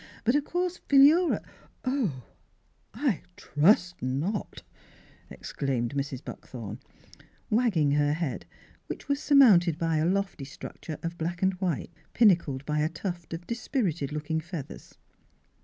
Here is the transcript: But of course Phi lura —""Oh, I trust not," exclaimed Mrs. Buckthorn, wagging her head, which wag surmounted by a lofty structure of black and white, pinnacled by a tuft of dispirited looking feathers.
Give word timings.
But 0.23 0.33
of 0.33 0.45
course 0.45 0.81
Phi 0.89 0.97
lura 0.97 1.43
—""Oh, 1.85 2.23
I 2.91 3.21
trust 3.35 4.01
not," 4.01 4.63
exclaimed 5.29 5.93
Mrs. 5.93 6.25
Buckthorn, 6.25 6.79
wagging 7.51 7.91
her 7.91 8.13
head, 8.13 8.47
which 8.87 9.07
wag 9.07 9.19
surmounted 9.19 9.77
by 9.77 9.97
a 9.97 10.07
lofty 10.07 10.45
structure 10.45 10.97
of 11.03 11.19
black 11.19 11.43
and 11.43 11.53
white, 11.61 11.91
pinnacled 12.15 12.65
by 12.65 12.79
a 12.79 12.89
tuft 12.89 13.31
of 13.35 13.45
dispirited 13.45 14.11
looking 14.11 14.39
feathers. 14.39 14.97